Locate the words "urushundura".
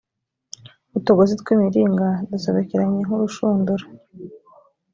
3.15-3.85